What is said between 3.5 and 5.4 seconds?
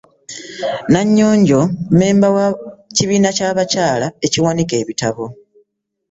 bakyala abawandiika ebitabo.